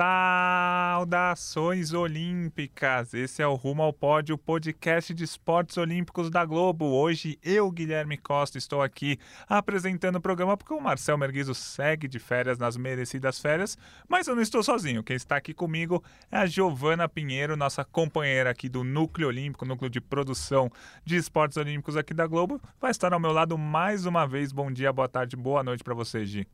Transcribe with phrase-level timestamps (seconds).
[0.00, 3.12] Saudações olímpicas!
[3.12, 6.86] Esse é o Rumo ao Pódio, podcast de esportes olímpicos da Globo.
[6.86, 12.18] Hoje eu, Guilherme Costa, estou aqui apresentando o programa porque o Marcel Merguizo segue de
[12.18, 13.76] férias nas merecidas férias,
[14.08, 15.04] mas eu não estou sozinho.
[15.04, 19.90] Quem está aqui comigo é a Giovana Pinheiro, nossa companheira aqui do Núcleo Olímpico, núcleo
[19.90, 20.72] de produção
[21.04, 22.58] de esportes olímpicos aqui da Globo.
[22.80, 24.50] Vai estar ao meu lado mais uma vez.
[24.50, 26.48] Bom dia, boa tarde, boa noite para você, Gi.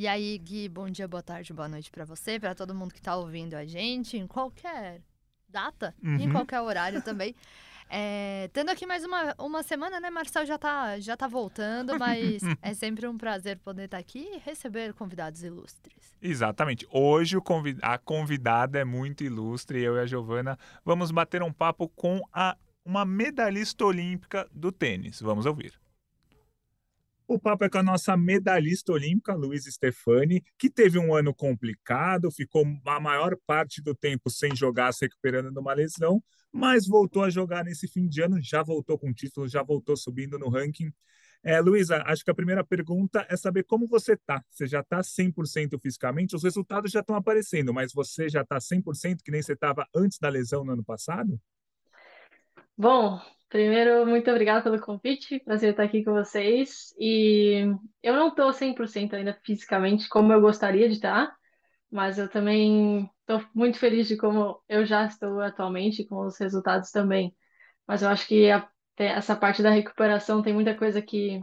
[0.00, 3.00] E aí, Gui, bom dia, boa tarde, boa noite para você, para todo mundo que
[3.00, 5.02] está ouvindo a gente, em qualquer
[5.46, 6.16] data, uhum.
[6.16, 7.34] em qualquer horário também.
[7.92, 10.10] É, tendo aqui mais uma, uma semana, né?
[10.10, 14.28] Marcel já tá, já tá voltando, mas é sempre um prazer poder estar tá aqui
[14.32, 16.14] e receber convidados ilustres.
[16.22, 16.86] Exatamente.
[16.88, 21.88] Hoje convid a convidada é muito ilustre, eu e a Giovana vamos bater um papo
[21.88, 25.20] com a, uma medalhista olímpica do tênis.
[25.20, 25.79] Vamos ouvir.
[27.30, 32.28] O papo é com a nossa medalhista olímpica, Luiz Stefani, que teve um ano complicado,
[32.28, 36.20] ficou a maior parte do tempo sem jogar, se recuperando de uma lesão,
[36.52, 40.40] mas voltou a jogar nesse fim de ano, já voltou com título, já voltou subindo
[40.40, 40.92] no ranking.
[41.44, 44.42] É, Luísa, acho que a primeira pergunta é saber como você está.
[44.50, 46.34] Você já está 100% fisicamente?
[46.34, 50.18] Os resultados já estão aparecendo, mas você já está 100% que nem você estava antes
[50.18, 51.40] da lesão no ano passado?
[52.76, 53.20] Bom,
[53.50, 56.94] Primeiro, muito obrigada pelo convite, prazer estar aqui com vocês.
[56.98, 57.66] E
[58.00, 61.36] eu não estou 100% ainda fisicamente como eu gostaria de estar,
[61.90, 66.92] mas eu também estou muito feliz de como eu já estou atualmente, com os resultados
[66.92, 67.34] também.
[67.88, 71.42] Mas eu acho que a, essa parte da recuperação tem muita coisa que,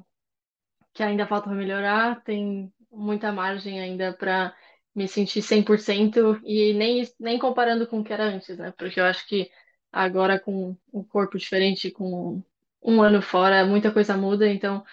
[0.93, 4.55] que ainda falta melhorar, tem muita margem ainda para
[4.95, 8.73] me sentir 100% e nem, nem comparando com o que era antes, né?
[8.77, 9.51] Porque eu acho que
[9.91, 12.43] agora com um corpo diferente, com
[12.81, 14.83] um ano fora, muita coisa muda, então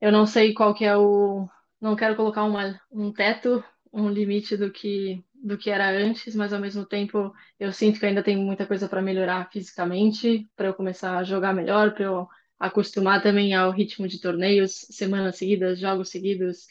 [0.00, 1.48] eu não sei qual que é o.
[1.80, 6.52] Não quero colocar uma, um teto, um limite do que, do que era antes, mas
[6.52, 10.74] ao mesmo tempo eu sinto que ainda tem muita coisa para melhorar fisicamente, para eu
[10.74, 16.08] começar a jogar melhor, para eu acostumar também ao ritmo de torneios, semanas seguidas, jogos
[16.10, 16.66] seguidos,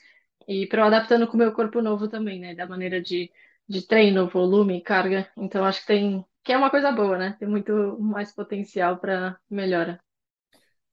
[0.48, 2.56] e para eu adaptando com o meu corpo novo também, né?
[2.56, 3.32] Da maneira de,
[3.68, 5.30] de treino, volume, carga.
[5.38, 7.36] Então acho que tem, que é uma coisa boa, né?
[7.38, 10.00] Tem muito mais potencial para melhora.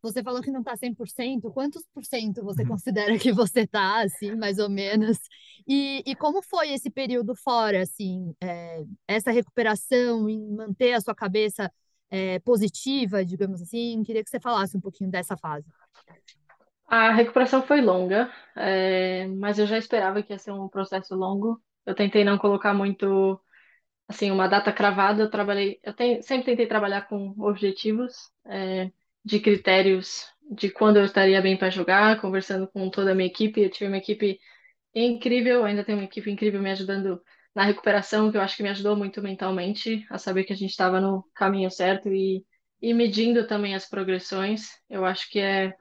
[0.03, 1.48] Você falou que não está 100%.
[1.53, 5.16] Quantos por cento você considera que você está, assim, mais ou menos?
[5.64, 11.14] E, e como foi esse período fora, assim, é, essa recuperação em manter a sua
[11.14, 11.72] cabeça
[12.10, 14.03] é, positiva, digamos assim?
[14.03, 15.66] Queria que você falasse um pouquinho dessa fase.
[16.88, 21.62] A recuperação foi longa, é, mas eu já esperava que ia ser um processo longo.
[21.87, 23.41] Eu tentei não colocar muito
[24.09, 28.91] assim, uma data cravada, eu trabalhei, eu tenho, sempre tentei trabalhar com objetivos, é,
[29.25, 33.62] de critérios de quando eu estaria bem para jogar, conversando com toda a minha equipe,
[33.62, 34.38] eu tive uma equipe
[34.94, 37.20] incrível, ainda tenho uma equipe incrível me ajudando
[37.54, 40.70] na recuperação, que eu acho que me ajudou muito mentalmente, a saber que a gente
[40.70, 42.44] estava no caminho certo e,
[42.82, 45.72] e medindo também as progressões, eu acho que é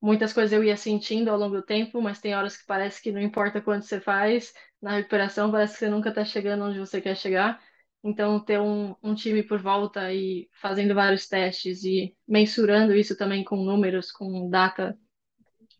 [0.00, 3.12] muitas coisas eu ia sentindo ao longo do tempo, mas tem horas que parece que
[3.12, 7.00] não importa quanto você faz, na recuperação parece que você nunca está chegando onde você
[7.00, 7.60] quer chegar.
[8.02, 13.42] Então, ter um, um time por volta e fazendo vários testes e mensurando isso também
[13.44, 14.96] com números, com data,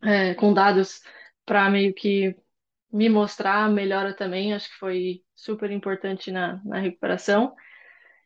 [0.03, 1.01] é, com dados,
[1.45, 2.35] para meio que
[2.91, 7.55] me mostrar a melhora também, acho que foi super importante na, na recuperação.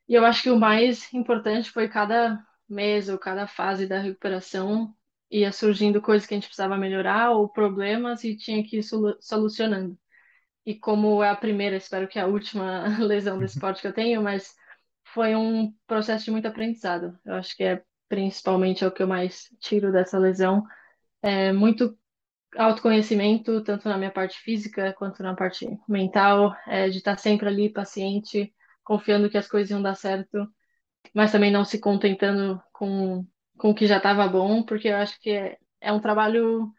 [0.07, 4.93] E eu acho que o mais importante foi cada mês ou cada fase da recuperação
[5.29, 8.83] ia surgindo coisas que a gente precisava melhorar ou problemas e tinha que ir
[9.19, 9.97] solucionando.
[10.65, 13.93] E como é a primeira, espero que é a última lesão desse esporte que eu
[13.93, 14.55] tenho, mas
[15.13, 17.17] foi um processo de muito aprendizado.
[17.25, 20.63] Eu acho que é principalmente é o que eu mais tiro dessa lesão.
[21.21, 21.97] É muito
[22.57, 27.69] autoconhecimento, tanto na minha parte física quanto na parte mental, é, de estar sempre ali,
[27.69, 30.47] paciente, confiando que as coisas iam dar certo,
[31.13, 33.25] mas também não se contentando com,
[33.57, 36.71] com o que já estava bom, porque eu acho que é, é um trabalho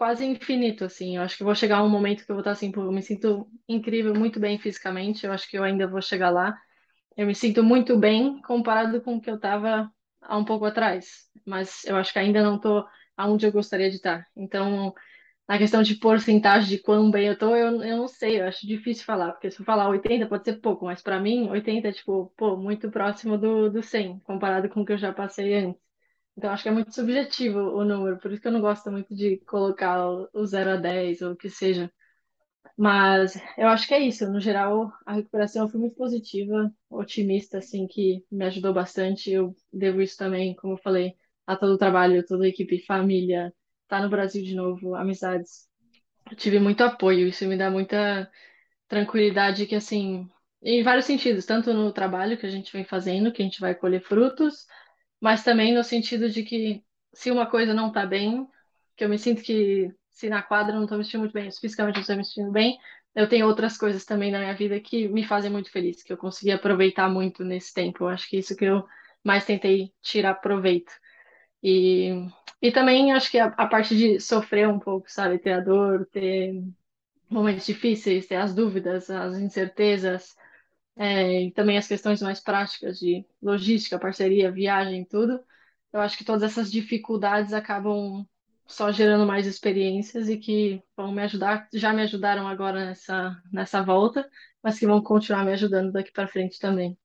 [0.00, 1.16] quase infinito, assim.
[1.18, 3.02] Eu acho que vou chegar a um momento que eu vou estar assim, eu me
[3.02, 5.26] sinto incrível, muito bem fisicamente.
[5.26, 6.56] Eu acho que eu ainda vou chegar lá.
[7.16, 9.92] Eu me sinto muito bem comparado com o que eu estava
[10.22, 12.86] há um pouco atrás, mas eu acho que ainda não estou
[13.16, 14.26] aonde eu gostaria de estar.
[14.36, 14.94] Então,
[15.48, 18.66] na questão de porcentagem de quão bem eu estou, eu, eu não sei, eu acho
[18.66, 21.92] difícil falar, porque se eu falar 80 pode ser pouco, mas para mim 80 é
[21.92, 25.89] tipo, pô, muito próximo do, do 100, comparado com o que eu já passei antes.
[26.40, 29.14] Então acho que é muito subjetivo o número, por isso que eu não gosto muito
[29.14, 30.02] de colocar
[30.32, 31.92] o 0 a 10 ou o que seja.
[32.78, 34.26] Mas eu acho que é isso.
[34.32, 39.30] No geral, a recuperação foi muito positiva, otimista, assim, que me ajudou bastante.
[39.30, 41.14] Eu devo isso também, como eu falei,
[41.46, 43.52] a todo o trabalho, toda a equipe, família,
[43.86, 45.68] tá no Brasil de novo, amizades.
[46.30, 48.30] Eu tive muito apoio, isso me dá muita
[48.88, 50.26] tranquilidade que, assim,
[50.62, 53.74] em vários sentidos, tanto no trabalho que a gente vem fazendo, que a gente vai
[53.74, 54.64] colher frutos,
[55.20, 56.82] mas também no sentido de que
[57.12, 58.46] se uma coisa não tá bem,
[58.96, 61.96] que eu me sinto que se na quadra não estou me sentindo muito bem, fisicamente
[61.96, 62.78] eu estou me sentindo bem,
[63.14, 66.16] eu tenho outras coisas também na minha vida que me fazem muito feliz, que eu
[66.16, 68.04] consegui aproveitar muito nesse tempo.
[68.04, 68.84] Eu acho que isso que eu
[69.24, 70.92] mais tentei tirar proveito.
[71.62, 72.26] E,
[72.62, 75.38] e também acho que a, a parte de sofrer um pouco, sabe?
[75.38, 76.62] Ter a dor, ter
[77.28, 80.36] momentos difíceis, ter as dúvidas, as incertezas,
[80.96, 85.42] é, e também as questões mais práticas de logística, parceria, viagem, tudo.
[85.92, 88.26] Eu acho que todas essas dificuldades acabam
[88.66, 93.82] só gerando mais experiências e que vão me ajudar, já me ajudaram agora nessa, nessa
[93.82, 94.28] volta,
[94.62, 96.96] mas que vão continuar me ajudando daqui para frente também.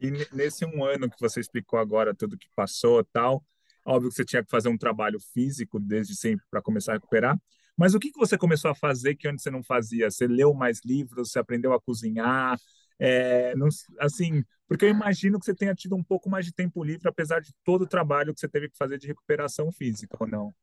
[0.00, 3.44] E nesse um ano que você explicou agora tudo que passou tal,
[3.84, 7.36] óbvio que você tinha que fazer um trabalho físico desde sempre para começar a recuperar,
[7.76, 10.10] mas o que, que você começou a fazer que antes você não fazia?
[10.10, 12.58] Você leu mais livros, você aprendeu a cozinhar,
[12.98, 13.68] é, não,
[14.00, 17.40] assim, porque eu imagino que você tenha tido um pouco mais de tempo livre, apesar
[17.40, 20.54] de todo o trabalho que você teve que fazer de recuperação física, ou não?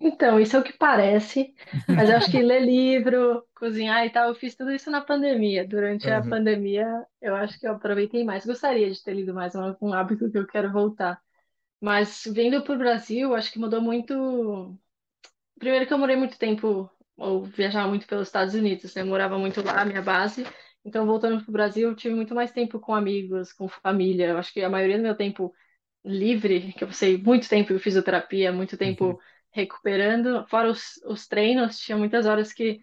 [0.00, 1.54] Então, isso é o que parece,
[1.94, 5.66] mas eu acho que ler livro, cozinhar e tal, eu fiz tudo isso na pandemia.
[5.66, 6.22] Durante a Uhum.
[6.22, 6.86] pandemia,
[7.20, 8.44] eu acho que eu aproveitei mais.
[8.46, 11.20] Gostaria de ter lido mais, é um um hábito que eu quero voltar.
[11.80, 14.78] Mas vindo para o Brasil, acho que mudou muito.
[15.58, 19.02] Primeiro que eu morei muito tempo, ou viajava muito pelos Estados Unidos, né?
[19.02, 20.44] Eu morava muito lá, minha base.
[20.86, 24.28] Então, voltando para o Brasil, eu tive muito mais tempo com amigos, com família.
[24.28, 25.54] Eu acho que a maioria do meu tempo
[26.04, 28.96] livre, que eu passei muito tempo em fisioterapia, muito Uhum.
[28.96, 29.20] tempo
[29.52, 32.80] recuperando, fora os, os treinos, tinha muitas horas que,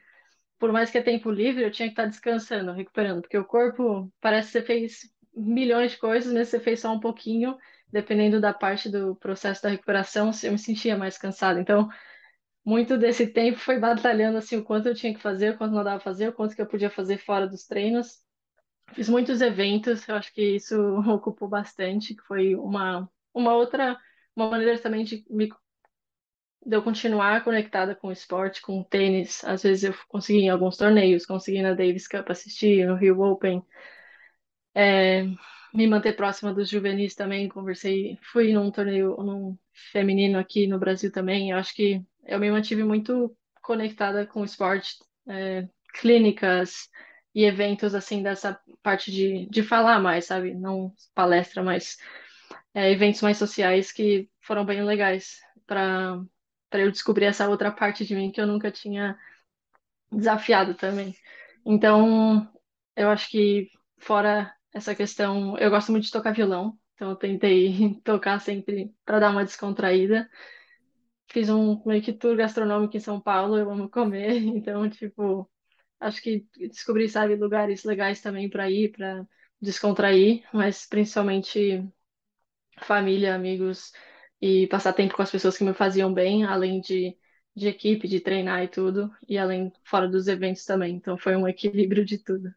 [0.60, 4.12] por mais que é tempo livre, eu tinha que estar descansando, recuperando, porque o corpo
[4.22, 5.02] parece que você fez
[5.36, 7.58] milhões de coisas, mas você fez só um pouquinho,
[7.92, 11.60] dependendo da parte do processo da recuperação, eu me sentia mais cansada.
[11.60, 11.90] Então,
[12.66, 15.84] muito desse tempo foi batalhando assim o quanto eu tinha que fazer, o quanto não
[15.84, 18.22] dava fazer, o quanto que eu podia fazer fora dos treinos.
[18.94, 20.76] Fiz muitos eventos, eu acho que isso
[21.10, 23.98] ocupou bastante, que foi uma, uma outra,
[24.36, 25.50] uma maneira também de me
[26.66, 29.44] de eu continuar conectada com o esporte, com o tênis.
[29.44, 33.64] Às vezes eu consegui em alguns torneios, consegui na Davis Cup assistir, no Rio Open,
[34.76, 35.24] é,
[35.74, 37.50] me manter próxima dos juvenis também.
[37.50, 39.58] Conversei, fui num torneio num
[39.92, 41.52] feminino aqui no Brasil também.
[41.52, 44.98] Eu acho que eu me mantive muito conectada com esporte,
[45.28, 46.90] é, clínicas
[47.34, 50.54] e eventos assim dessa parte de, de falar mais, sabe?
[50.54, 51.98] Não palestra, mas
[52.74, 56.22] é, eventos mais sociais que foram bem legais para
[56.70, 59.16] para eu descobrir essa outra parte de mim que eu nunca tinha
[60.12, 61.16] desafiado também.
[61.66, 62.52] Então,
[62.96, 63.70] eu acho que
[64.00, 69.20] fora essa questão, eu gosto muito de tocar violão, então eu tentei tocar sempre para
[69.20, 70.30] dar uma descontraída.
[71.34, 75.50] Fiz um meio que tour gastronômico em São Paulo, eu amo comer, então, tipo,
[76.00, 79.28] acho que descobri, sabe, lugares legais também para ir, para
[79.60, 81.84] descontrair, mas principalmente
[82.84, 83.92] família, amigos
[84.40, 87.18] e passar tempo com as pessoas que me faziam bem, além de,
[87.56, 90.96] de equipe, de treinar e tudo, e além fora dos eventos também.
[90.96, 92.54] Então foi um equilíbrio de tudo.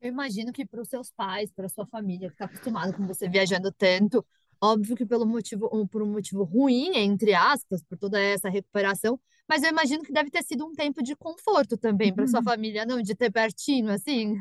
[0.00, 3.28] Eu imagino que para os seus pais, para sua família, que está acostumado com você
[3.28, 4.24] viajando tanto,
[4.60, 9.62] óbvio que pelo motivo, por um motivo ruim, entre aspas, por toda essa recuperação, mas
[9.62, 13.00] eu imagino que deve ter sido um tempo de conforto também para sua família, não?
[13.00, 14.40] De ter pertinho, assim.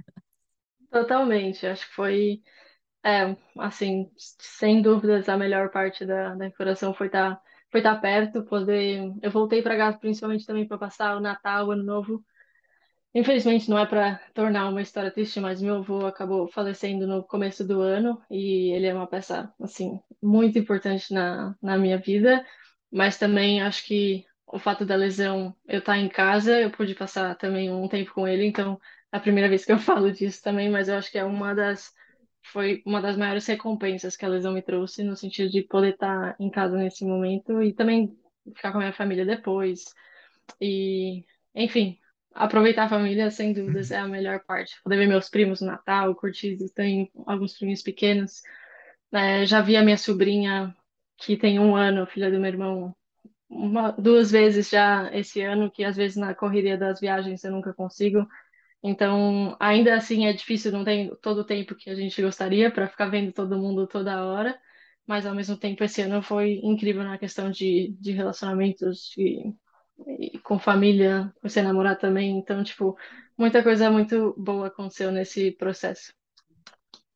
[0.90, 2.42] Totalmente, acho que foi,
[3.04, 7.42] é, assim, sem dúvidas a melhor parte da, da recuperação foi estar
[7.72, 9.12] foi estar perto, poder.
[9.22, 12.24] Eu voltei para casa principalmente também para passar o Natal, o Ano Novo
[13.16, 17.66] Infelizmente não é para tornar uma história triste, mas meu avô acabou falecendo no começo
[17.66, 22.46] do ano e ele é uma peça assim muito importante na, na minha vida,
[22.92, 27.36] mas também acho que o fato da lesão eu estar em casa, eu pude passar
[27.38, 28.78] também um tempo com ele, então
[29.14, 31.56] é a primeira vez que eu falo disso também, mas eu acho que é uma
[31.56, 31.94] das
[32.52, 36.36] foi uma das maiores recompensas que a lesão me trouxe no sentido de poder estar
[36.38, 38.14] em casa nesse momento e também
[38.56, 39.86] ficar com a minha família depois.
[40.62, 41.24] E,
[41.56, 41.98] enfim,
[42.36, 44.76] aproveitar a família, sem dúvidas, é a melhor parte.
[44.84, 48.42] Poder ver meus primos no Natal, curtir, tenho alguns primos pequenos.
[49.12, 49.46] né?
[49.46, 50.76] já vi a minha sobrinha,
[51.18, 52.96] que tem um ano, filha do meu irmão,
[53.50, 57.74] uma, duas vezes já esse ano, que às vezes na correria das viagens eu nunca
[57.74, 58.28] consigo.
[58.84, 62.88] Então, ainda assim é difícil, não tem todo o tempo que a gente gostaria para
[62.88, 64.60] ficar vendo todo mundo toda hora,
[65.08, 69.54] mas ao mesmo tempo esse ano foi incrível na questão de, de relacionamentos, de,
[70.44, 72.38] com família, com você namorar também.
[72.38, 72.98] Então, tipo,
[73.38, 76.14] muita coisa muito boa aconteceu nesse processo.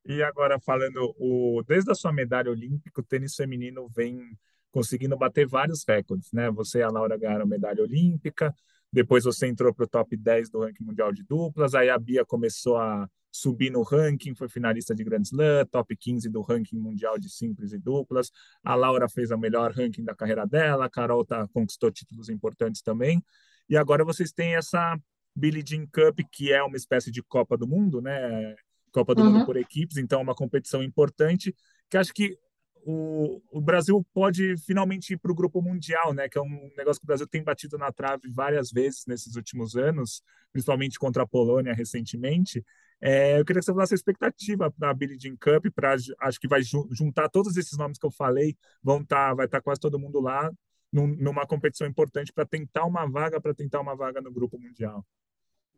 [0.05, 4.35] E agora falando, o, desde a sua medalha olímpica, o tênis feminino vem
[4.71, 6.49] conseguindo bater vários recordes, né?
[6.51, 8.53] Você e a Laura ganharam medalha olímpica,
[8.91, 12.25] depois você entrou para o top 10 do ranking mundial de duplas, aí a Bia
[12.25, 17.17] começou a subir no ranking, foi finalista de Grand Slam, top 15 do ranking mundial
[17.19, 18.31] de simples e duplas.
[18.63, 22.81] A Laura fez o melhor ranking da carreira dela, a Carol tá, conquistou títulos importantes
[22.81, 23.23] também.
[23.69, 24.97] E agora vocês têm essa
[25.35, 28.55] Billie Jean Cup, que é uma espécie de Copa do Mundo, né?
[28.91, 29.31] Copa do uhum.
[29.31, 31.55] Mundo por equipes, então é uma competição importante
[31.89, 32.37] que acho que
[32.85, 36.27] o, o Brasil pode finalmente ir para o grupo mundial, né?
[36.29, 39.75] Que é um negócio que o Brasil tem batido na trave várias vezes nesses últimos
[39.75, 40.21] anos,
[40.51, 42.63] principalmente contra a Polônia recentemente.
[43.01, 46.47] É, eu queria que você falasse a expectativa da Billie Jean Cup, para acho que
[46.47, 49.99] vai juntar todos esses nomes que eu falei, vão tá, vai estar tá quase todo
[49.99, 50.51] mundo lá
[50.91, 55.05] num, numa competição importante para tentar uma vaga, para tentar uma vaga no grupo mundial.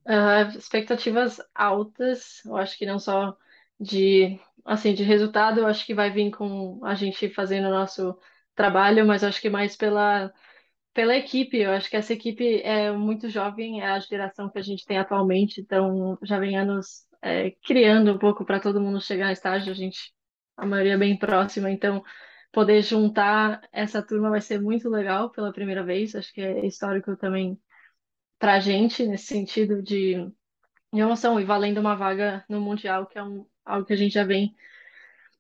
[0.03, 3.38] Uh, expectativas altas, eu acho que não só
[3.82, 8.18] de assim de resultado, eu acho que vai vir com a gente fazendo o nosso
[8.56, 10.32] trabalho, mas acho que mais pela
[10.94, 14.62] pela equipe, eu acho que essa equipe é muito jovem, é a geração que a
[14.62, 19.28] gente tem atualmente, então já vem anos é, criando um pouco para todo mundo chegar
[19.28, 20.14] a estágio, a gente,
[20.58, 22.04] a maioria é bem próxima, então
[22.52, 27.16] poder juntar essa turma vai ser muito legal pela primeira vez, acho que é histórico
[27.18, 27.60] também
[28.40, 30.16] para a gente, nesse sentido de,
[30.94, 34.24] emoção, e valendo uma vaga no Mundial, que é um, algo que a gente já
[34.24, 34.56] vem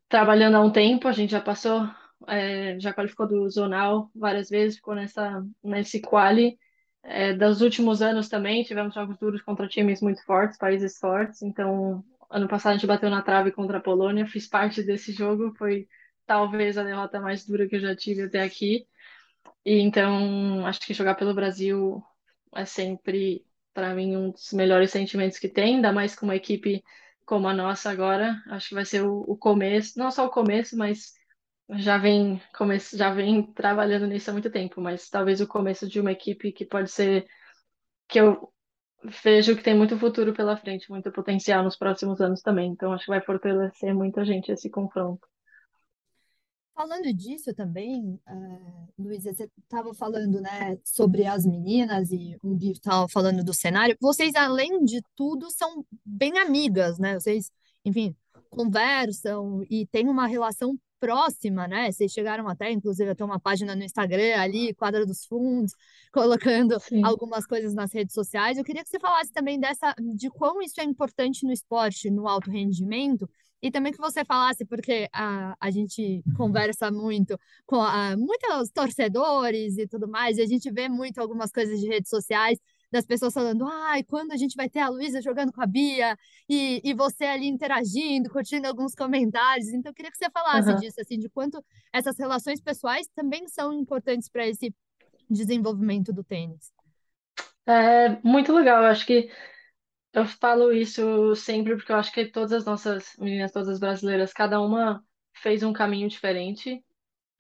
[0.09, 1.89] trabalhando há um tempo, a gente já passou,
[2.27, 6.59] é, já qualificou do Zonal várias vezes, ficou nessa, nesse quali,
[7.03, 11.41] é, dos últimos anos também, tivemos jogos duros contra times muito fortes, países fortes.
[11.41, 15.53] Então, ano passado a gente bateu na trave contra a Polônia, fiz parte desse jogo,
[15.57, 15.87] foi
[16.25, 18.85] talvez a derrota mais dura que eu já tive até aqui.
[19.65, 22.03] E então, acho que jogar pelo Brasil
[22.55, 26.83] é sempre, para mim, um dos melhores sentimentos que tem, ainda mais com uma equipe
[27.31, 28.43] como a nossa agora.
[28.49, 31.13] Acho que vai ser o, o começo, não só o começo, mas
[31.77, 32.41] já vem,
[32.93, 36.65] já vem trabalhando nisso há muito tempo, mas talvez o começo de uma equipe que
[36.65, 37.25] pode ser
[38.09, 38.51] que eu
[39.23, 42.71] vejo que tem muito futuro pela frente, muito potencial nos próximos anos também.
[42.71, 45.27] Então acho que vai fortalecer muita gente esse confronto.
[46.73, 48.19] Falando disso também,
[48.97, 53.97] Luísa, você estava falando né, sobre as meninas e o Gui estava falando do cenário.
[53.99, 57.19] Vocês, além de tudo, são bem amigas, né?
[57.19, 57.51] Vocês,
[57.83, 58.15] enfim,
[58.49, 61.91] conversam e têm uma relação próxima, né?
[61.91, 65.73] Vocês chegaram até, inclusive, a ter uma página no Instagram ali, quadra dos fundos,
[66.13, 67.03] colocando Sim.
[67.03, 68.57] algumas coisas nas redes sociais.
[68.57, 72.27] Eu queria que você falasse também dessa, de quão isso é importante no esporte, no
[72.27, 73.27] alto rendimento,
[73.61, 79.77] e também que você falasse, porque a, a gente conversa muito com a, muitos torcedores
[79.77, 82.57] e tudo mais, e a gente vê muito algumas coisas de redes sociais
[82.91, 86.17] das pessoas falando, ai, quando a gente vai ter a Luísa jogando com a Bia,
[86.49, 89.69] e, e você ali interagindo, curtindo alguns comentários.
[89.69, 90.75] Então, eu queria que você falasse uhum.
[90.75, 91.63] disso, assim, de quanto
[91.93, 94.75] essas relações pessoais também são importantes para esse
[95.29, 96.73] desenvolvimento do tênis.
[97.65, 99.29] É muito legal, eu acho que
[100.13, 104.33] eu falo isso sempre porque eu acho que todas as nossas meninas, todas as brasileiras,
[104.33, 105.03] cada uma
[105.33, 106.83] fez um caminho diferente,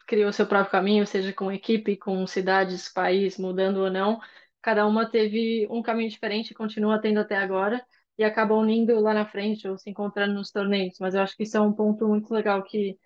[0.07, 4.19] criou seu próprio caminho, seja com equipe, com cidades, país, mudando ou não
[4.61, 7.83] cada uma teve um caminho diferente, continua tendo até agora,
[8.17, 10.97] e acaba unindo lá na frente ou se encontrando nos torneios.
[10.99, 12.97] Mas eu acho que isso é um ponto muito legal que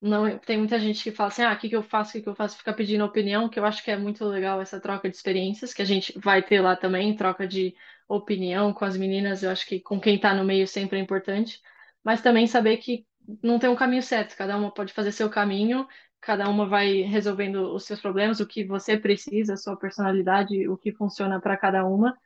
[0.00, 2.22] não tem muita gente que fala assim, ah, o que que eu faço, o que
[2.22, 5.08] que eu faço, fica pedindo opinião, que eu acho que é muito legal essa troca
[5.08, 7.74] de experiências, que a gente vai ter lá também, troca de
[8.08, 11.60] opinião com as meninas, eu acho que com quem está no meio sempre é importante,
[12.02, 13.06] mas também saber que
[13.42, 15.86] não tem um caminho certo, cada uma pode fazer seu caminho
[16.20, 20.76] cada uma vai resolvendo os seus problemas, o que você precisa, a sua personalidade, o
[20.76, 22.16] que funciona para cada uma.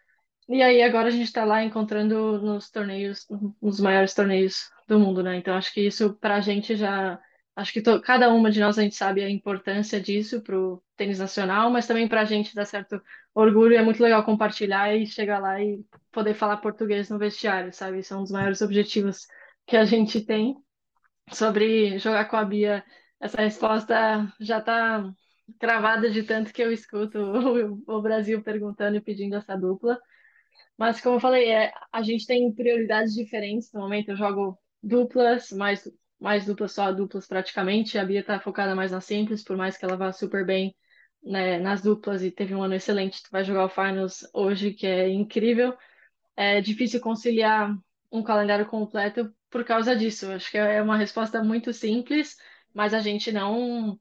[0.48, 3.26] E aí agora a gente está lá encontrando nos torneios,
[3.62, 5.36] nos maiores torneios do mundo, né?
[5.36, 7.18] Então acho que isso para a gente já,
[7.56, 10.82] acho que to, cada uma de nós a gente sabe a importância disso para o
[10.96, 13.00] tênis nacional, mas também para a gente dá certo
[13.34, 13.76] orgulho.
[13.76, 17.99] É muito legal compartilhar e chegar lá e poder falar português no vestiário, sabe?
[18.00, 19.26] Isso é um dos maiores objetivos
[19.66, 20.56] que a gente tem
[21.32, 22.84] sobre jogar com a Bia
[23.20, 25.11] essa resposta já está
[25.58, 27.18] cravada de tanto que eu escuto
[27.88, 29.99] o, o Brasil perguntando e pedindo essa dupla.
[30.76, 33.73] Mas, como eu falei, é, a gente tem prioridades diferentes.
[33.73, 35.88] No momento, eu jogo duplas, mais,
[36.24, 37.98] mais duplas, só duplas praticamente.
[37.98, 40.74] A Bia está focada mais nas simples, por mais que ela vá super bem
[41.22, 43.22] né, nas duplas e teve um ano excelente.
[43.22, 45.76] Tu vai jogar o Finals hoje, que é incrível.
[46.36, 47.76] É difícil conciliar
[48.10, 50.30] um calendário completo por causa disso.
[50.32, 52.36] Acho que é uma resposta muito simples
[52.74, 53.98] mas a gente não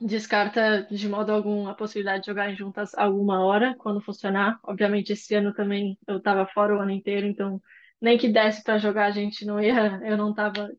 [0.00, 4.58] descarta de modo algum a possibilidade de jogarem juntas alguma hora, quando funcionar.
[4.64, 7.62] Obviamente, esse ano também eu estava fora o ano inteiro, então
[8.00, 10.70] nem que desse para jogar a gente não ia, eu não estava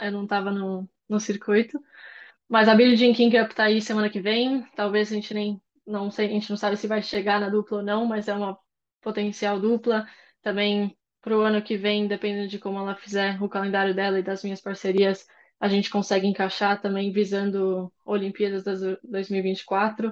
[0.00, 1.80] eu não tava no, no circuito.
[2.48, 4.64] Mas a Billie Jean King Cup tá aí semana que vem.
[4.76, 7.78] Talvez a gente nem não sei, a gente não sabe se vai chegar na dupla
[7.78, 8.58] ou não, mas é uma
[9.00, 10.06] potencial dupla.
[10.42, 14.22] Também para o ano que vem, dependendo de como ela fizer o calendário dela e
[14.22, 15.26] das minhas parcerias,
[15.60, 20.08] a gente consegue encaixar também visando Olimpíadas de 2024.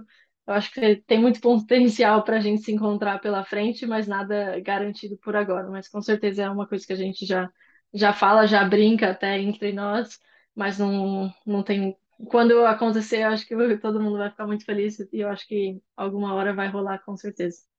[0.46, 4.60] Eu acho que tem muito potencial para a gente se encontrar pela frente, mas nada
[4.60, 5.68] garantido por agora.
[5.68, 7.50] Mas com certeza é uma coisa que a gente já,
[7.92, 10.20] já fala, já brinca até entre nós,
[10.54, 11.97] mas não, não tem.
[12.26, 16.35] Quando acontecer, acho que todo mundo vai ficar muito feliz e eu acho que alguma
[16.35, 17.70] hora vai rolar com certeza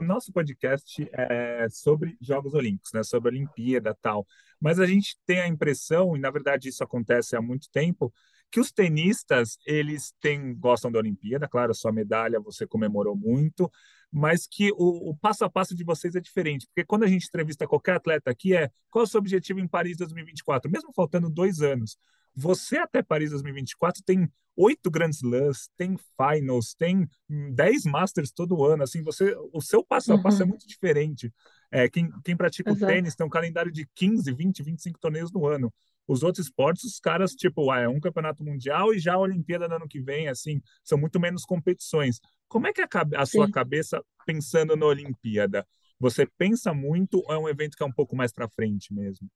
[0.00, 3.02] o nosso podcast é sobre Jogos Olímpicos, né?
[3.02, 4.26] Sobre a Olimpíada tal.
[4.58, 8.12] Mas a gente tem a impressão, e na verdade isso acontece há muito tempo,
[8.50, 13.70] que os tenistas, eles têm, gostam da Olimpíada, claro, sua medalha você comemorou muito,
[14.10, 17.26] mas que o, o, passo a passo de vocês é diferente, porque quando a gente
[17.26, 21.30] entrevista qualquer atleta aqui é qual é o seu objetivo em Paris 2024, mesmo faltando
[21.30, 21.96] dois anos.
[22.34, 27.08] Você até Paris 2024 tem oito Grand Slams, tem finals, tem
[27.52, 28.82] dez Masters todo ano.
[28.82, 30.48] Assim, você, o seu passo a passo é uhum.
[30.48, 31.32] é muito diferente.
[31.70, 32.84] É, quem, quem pratica Exato.
[32.84, 35.72] o tênis tem um calendário de 15, 20, 25 torneios no ano.
[36.10, 39.68] Os outros esportes, os caras, tipo, ah, é um campeonato mundial e já a Olimpíada
[39.68, 42.20] no ano que vem, assim, são muito menos competições.
[42.48, 45.64] Como é que a, a sua cabeça pensando na Olimpíada?
[46.00, 49.28] Você pensa muito ou é um evento que é um pouco mais para frente mesmo?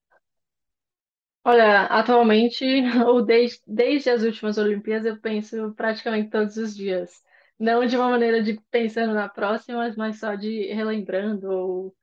[1.44, 2.64] Olha, atualmente,
[3.06, 7.22] ou desde, desde as últimas Olimpíadas, eu penso praticamente todos os dias.
[7.58, 11.96] Não de uma maneira de pensando na próxima, mas só de relembrando, ou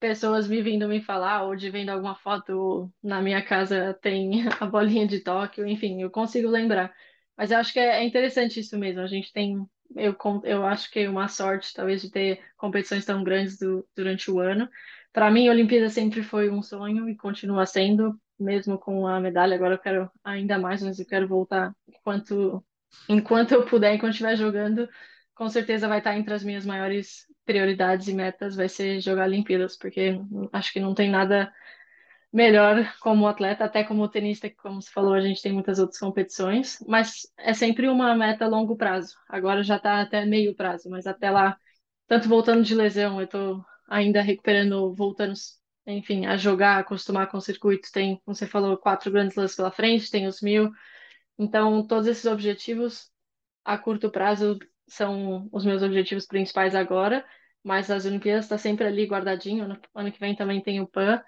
[0.00, 4.66] pessoas me vindo me falar, ou de vendo alguma foto na minha casa tem a
[4.66, 6.94] bolinha de Tóquio, enfim, eu consigo lembrar.
[7.36, 9.00] Mas eu acho que é, é interessante isso mesmo.
[9.02, 9.64] A gente tem,
[9.96, 14.30] eu, eu acho que é uma sorte, talvez, de ter competições tão grandes do, durante
[14.30, 14.68] o ano.
[15.12, 19.54] Para mim, a Olimpíada sempre foi um sonho e continua sendo mesmo com a medalha,
[19.54, 22.64] agora eu quero ainda mais, mas eu quero voltar enquanto,
[23.08, 24.88] enquanto eu puder, enquanto estiver jogando,
[25.34, 29.76] com certeza vai estar entre as minhas maiores prioridades e metas, vai ser jogar Olimpíadas,
[29.76, 30.20] porque
[30.52, 31.52] acho que não tem nada
[32.32, 35.98] melhor como atleta, até como tenista, que como você falou, a gente tem muitas outras
[35.98, 39.16] competições, mas é sempre uma meta a longo prazo.
[39.28, 41.56] Agora já está até meio prazo, mas até lá,
[42.06, 45.34] tanto voltando de lesão, eu estou ainda recuperando, voltando
[45.86, 47.90] enfim, a jogar, acostumar com o circuito.
[47.92, 50.70] Tem, como você falou, quatro grandes lances pela frente, tem os mil.
[51.38, 53.10] Então, todos esses objetivos
[53.64, 57.24] a curto prazo são os meus objetivos principais agora,
[57.62, 59.64] mas as Olimpíadas está sempre ali guardadinho.
[59.64, 61.22] Ano, ano que vem também tem o PAN.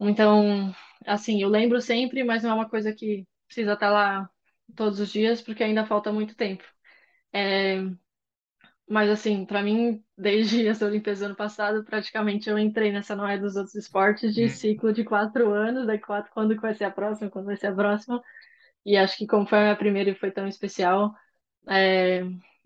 [0.00, 0.74] Então,
[1.06, 4.30] assim, eu lembro sempre, mas não é uma coisa que precisa estar lá
[4.76, 6.64] todos os dias, porque ainda falta muito tempo.
[7.32, 7.82] É,
[8.88, 13.38] mas assim, para mim, desde as Olimpíadas do ano passado, praticamente eu entrei nessa noia
[13.38, 14.48] dos outros esportes de hum.
[14.48, 17.74] ciclo de quatro anos, daí quatro, quando vai ser a próxima, quando vai ser a
[17.74, 18.22] próxima.
[18.84, 21.14] E acho que como foi a minha primeira e foi tão especial,
[21.68, 22.22] é,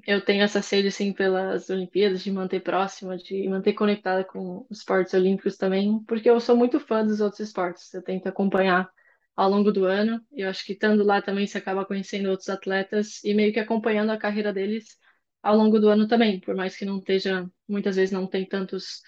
[0.07, 4.79] eu tenho essa sede, assim, pelas Olimpíadas, de manter próxima, de manter conectada com os
[4.79, 8.91] esportes olímpicos também, porque eu sou muito fã dos outros esportes, eu tento acompanhar
[9.37, 13.23] ao longo do ano, eu acho que estando lá também você acaba conhecendo outros atletas
[13.25, 14.99] e meio que acompanhando a carreira deles
[15.43, 19.03] ao longo do ano também, por mais que não esteja, muitas vezes não tem tantos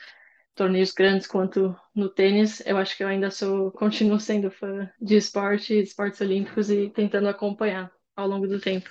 [0.55, 5.17] torneios grandes quanto no tênis, eu acho que eu ainda sou, continuo sendo fã de
[5.17, 8.89] esporte, esportes olímpicos e tentando acompanhar ao longo do tempo.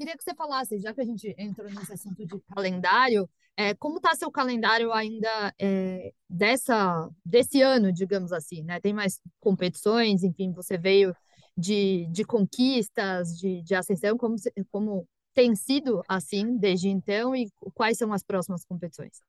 [0.00, 3.98] Queria que você falasse, já que a gente entrou nesse assunto de calendário, é, como
[3.98, 8.80] está seu calendário ainda é, dessa, desse ano, digamos assim, né?
[8.80, 11.14] Tem mais competições, enfim, você veio
[11.54, 14.36] de, de conquistas, de, de ascensão, como,
[14.70, 19.20] como tem sido assim desde então e quais são as próximas competições?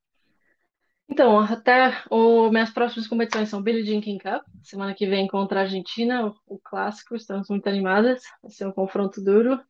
[1.06, 5.60] Então, até o, minhas próximas competições são Billie Jean King Cup, semana que vem contra
[5.60, 9.60] a Argentina, o, o clássico, estamos muito animadas, vai ser um confronto duro.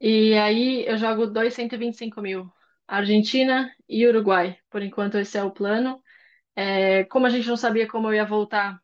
[0.00, 2.50] E aí eu jogo dois 125 mil,
[2.86, 4.58] Argentina e Uruguai.
[4.70, 6.02] Por enquanto esse é o plano.
[6.56, 8.80] É, como a gente não sabia como eu ia voltar,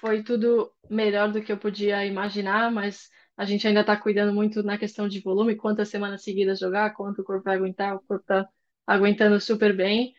[0.00, 4.62] foi tudo melhor do que eu podia imaginar, mas a gente ainda está cuidando muito
[4.62, 8.22] na questão de volume, quantas semanas seguidas jogar, quanto o corpo vai aguentar, o corpo
[8.22, 8.48] está
[8.86, 10.14] aguentando super bem.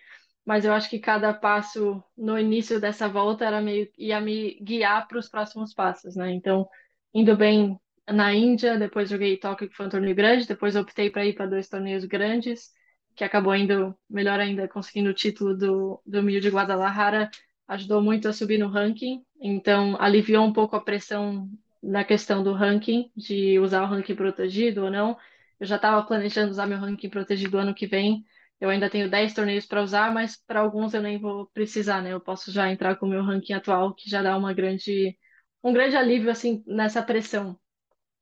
[0.46, 5.08] Mas eu acho que cada passo no início dessa volta era meio ia me guiar
[5.08, 6.32] para os próximos passos, né?
[6.32, 6.68] Então,
[7.14, 7.80] indo bem
[8.12, 11.46] na Índia, depois joguei Tóquio, que foi um torneio grande, depois optei para ir para
[11.48, 12.72] dois torneios grandes,
[13.16, 17.30] que acabou indo melhor ainda, conseguindo o título do, do Mil de Guadalajara,
[17.68, 21.50] ajudou muito a subir no ranking, então aliviou um pouco a pressão
[21.82, 25.18] na questão do ranking, de usar o ranking protegido ou não.
[25.60, 28.24] Eu já estava planejando usar meu ranking protegido ano que vem.
[28.60, 32.14] Eu ainda tenho 10 torneios para usar, mas para alguns eu nem vou precisar, né?
[32.14, 35.18] Eu posso já entrar com o meu ranking atual, que já dá uma grande,
[35.64, 37.60] um grande alívio assim nessa pressão.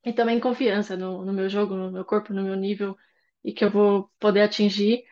[0.04, 2.96] E também confiança no, no meu jogo, no meu corpo, no meu nível
[3.44, 5.04] e que eu vou poder atingir.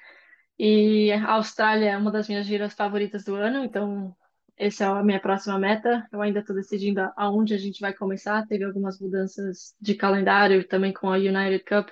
[0.58, 4.14] E a Austrália é uma das minhas giras favoritas do ano, então
[4.56, 6.06] essa é a minha próxima meta.
[6.12, 8.46] Eu ainda estou decidindo aonde a gente vai começar.
[8.46, 11.90] Teve algumas mudanças de calendário também com a United Cup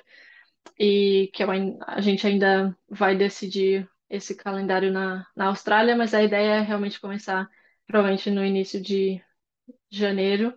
[0.78, 1.48] e que eu,
[1.86, 7.00] a gente ainda vai decidir esse calendário na, na Austrália, mas a ideia é realmente
[7.00, 7.48] começar
[7.86, 9.20] provavelmente no início de
[9.90, 10.52] janeiro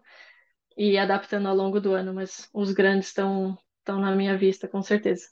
[0.80, 4.82] e adaptando ao longo do ano, mas os grandes estão estão na minha vista, com
[4.82, 5.28] certeza.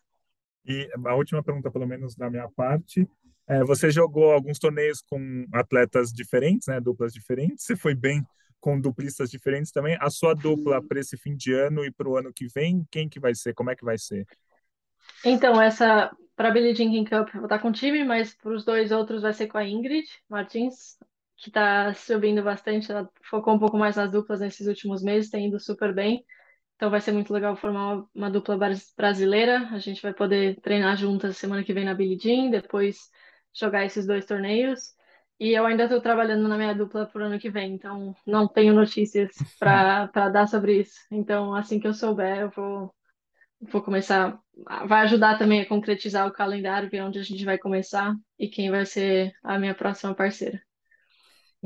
[0.66, 3.08] E a última pergunta, pelo menos da minha parte,
[3.48, 7.64] é, você jogou alguns torneios com atletas diferentes, né, duplas diferentes.
[7.64, 8.26] Você foi bem
[8.60, 9.98] com duplistas diferentes também.
[10.02, 13.08] A sua dupla para esse fim de ano e para o ano que vem, quem
[13.08, 13.54] que vai ser?
[13.54, 14.26] Como é que vai ser?
[15.24, 18.52] Então, essa para Billie Jean King Cup eu vou estar com o time, mas para
[18.52, 20.98] os dois outros vai ser com a Ingrid Martins,
[21.38, 22.92] que está subindo bastante.
[22.92, 26.26] Ela focou um pouco mais nas duplas nesses últimos meses, tem ido super bem.
[26.76, 28.58] Então vai ser muito legal formar uma, uma dupla
[28.96, 29.70] brasileira.
[29.72, 33.10] A gente vai poder treinar juntas semana que vem na Billie Jean, depois
[33.54, 34.96] jogar esses dois torneios.
[35.40, 38.48] E eu ainda estou trabalhando na minha dupla para o ano que vem, então não
[38.48, 40.96] tenho notícias para dar sobre isso.
[41.12, 42.94] Então, assim que eu souber, eu vou,
[43.62, 44.40] vou começar.
[44.88, 48.72] Vai ajudar também a concretizar o calendário, ver onde a gente vai começar e quem
[48.72, 50.67] vai ser a minha próxima parceira.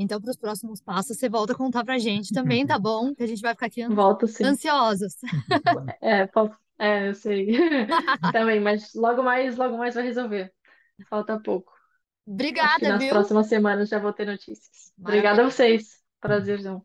[0.02, 3.14] Então, para os próximos passos, você volta a contar para a gente também, tá bom?
[3.14, 4.44] Que a gente vai ficar aqui an Volto, sim.
[4.44, 5.14] ansiosos.
[6.02, 6.28] É,
[6.78, 7.56] é, eu sei.
[8.32, 10.52] também, mas logo mais, logo mais vai resolver.
[11.08, 11.72] Falta pouco.
[12.26, 13.10] Obrigada, Acho que nas viu?
[13.10, 14.92] próximas semanas já vou ter notícias.
[14.98, 16.00] Obrigada a vocês.
[16.20, 16.84] Prazerzão.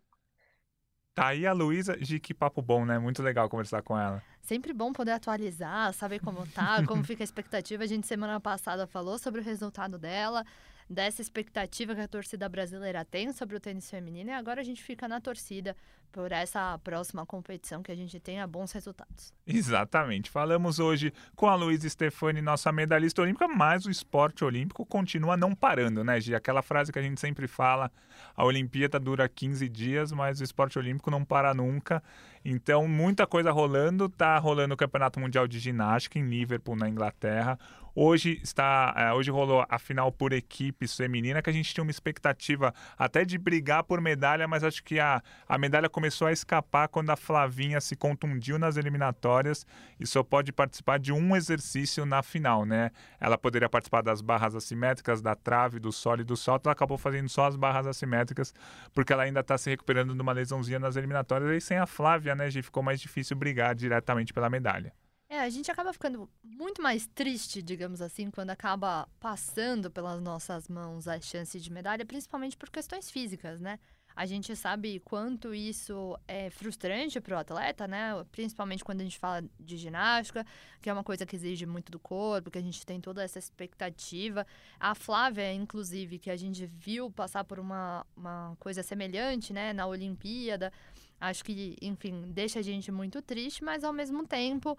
[1.14, 3.00] Tá aí a Luísa, de que papo bom, né?
[3.00, 4.22] Muito legal conversar com ela.
[4.42, 7.84] Sempre bom poder atualizar, saber como tá, como fica a expectativa.
[7.84, 10.46] A gente semana passada falou sobre o resultado dela
[10.90, 14.82] dessa expectativa que a torcida brasileira tem sobre o tênis feminino e agora a gente
[14.82, 15.76] fica na torcida
[16.12, 19.34] por essa próxima competição que a gente tenha bons resultados.
[19.46, 20.30] Exatamente.
[20.30, 25.54] Falamos hoje com a Luísa Stefani, nossa medalhista olímpica, mas o esporte olímpico continua não
[25.54, 26.36] parando, né, Gi?
[26.36, 27.92] Aquela frase que a gente sempre fala,
[28.36, 32.02] a Olimpíada dura 15 dias, mas o esporte olímpico não para nunca.
[32.44, 34.10] Então, muita coisa rolando.
[34.10, 37.58] Tá rolando o Campeonato Mundial de Ginástica em Liverpool, na Inglaterra.
[38.00, 41.90] Hoje está, é, hoje rolou a final por equipes feminina, que a gente tinha uma
[41.90, 46.88] expectativa até de brigar por medalha, mas acho que a, a medalha começou a escapar
[46.88, 49.66] quando a Flavinha se contundiu nas eliminatórias
[50.00, 52.92] e só pode participar de um exercício na final, né?
[53.20, 57.00] Ela poderia participar das barras assimétricas, da trave, do solo e do salto, ela acabou
[57.00, 58.54] fazendo só as barras assimétricas,
[58.94, 62.36] porque ela ainda está se recuperando de uma lesãozinha nas eliminatórias, e sem a Flávia,
[62.36, 64.94] né, Gi, ficou mais difícil brigar diretamente pela medalha.
[65.28, 70.68] É, a gente acaba ficando muito mais triste, digamos assim, quando acaba passando pelas nossas
[70.68, 73.80] mãos a chance de medalha, principalmente por questões físicas, né?
[74.18, 78.26] A gente sabe quanto isso é frustrante para o atleta, né?
[78.32, 80.44] Principalmente quando a gente fala de ginástica,
[80.82, 83.38] que é uma coisa que exige muito do corpo, que a gente tem toda essa
[83.38, 84.44] expectativa.
[84.80, 89.86] A Flávia, inclusive, que a gente viu passar por uma, uma coisa semelhante, né, na
[89.86, 90.74] Olimpíada,
[91.22, 94.76] acho que, enfim, deixa a gente muito triste, mas ao mesmo tempo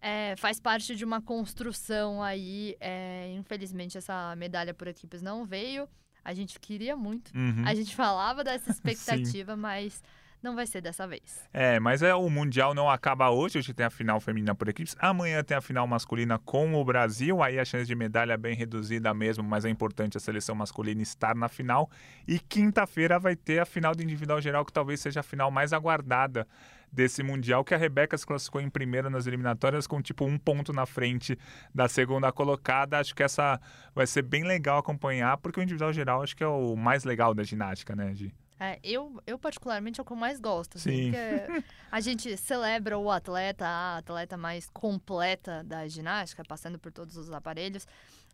[0.00, 2.76] é, faz parte de uma construção aí.
[2.80, 5.88] É, infelizmente, essa medalha por equipes não veio.
[6.24, 7.30] A gente queria muito.
[7.34, 7.64] Uhum.
[7.66, 10.02] A gente falava dessa expectativa, mas
[10.42, 11.48] não vai ser dessa vez.
[11.52, 14.96] É, mas é, o Mundial não acaba hoje, hoje tem a final feminina por equipes.
[14.98, 18.54] Amanhã tem a final masculina com o Brasil, aí a chance de medalha é bem
[18.54, 21.90] reduzida mesmo, mas é importante a seleção masculina estar na final.
[22.26, 25.72] E quinta-feira vai ter a final de individual geral, que talvez seja a final mais
[25.72, 26.46] aguardada
[26.92, 30.72] desse Mundial, que a Rebeca se classificou em primeiro nas eliminatórias com tipo um ponto
[30.72, 31.38] na frente
[31.74, 32.98] da segunda colocada.
[32.98, 33.60] Acho que essa
[33.94, 37.32] vai ser bem legal acompanhar, porque o individual geral acho que é o mais legal
[37.34, 38.34] da ginástica, né, Gi?
[38.62, 40.76] É, eu, eu, particularmente, é o que eu mais gosto.
[40.76, 41.12] Assim, Sim.
[41.12, 47.16] porque a gente celebra o atleta, a atleta mais completa da ginástica, passando por todos
[47.16, 47.86] os aparelhos.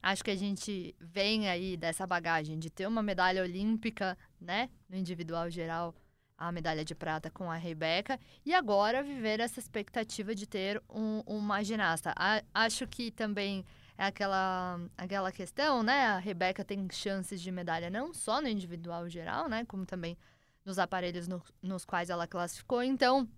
[0.02, 4.96] Acho que a gente vem aí dessa bagagem de ter uma medalha olímpica, né, no
[4.96, 5.94] individual geral,
[6.36, 11.22] a medalha de prata com a Rebeca, e agora viver essa expectativa de ter um,
[11.24, 12.12] uma ginasta.
[12.16, 13.64] A, acho que também
[13.98, 16.06] é aquela, aquela questão, né?
[16.06, 19.64] A Rebeca tem chances de medalha não só no individual geral, né?
[19.64, 20.16] Como também
[20.64, 22.82] nos aparelhos no, nos quais ela classificou.
[22.82, 23.28] Então,